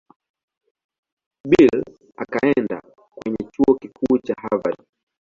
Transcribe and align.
Bill 1.49 1.79
akaenda 2.17 2.81
kwenye 3.15 3.37
Chuo 3.51 3.73
Kikuu 3.75 4.17
cha 4.17 4.33
Harvard. 4.41 4.79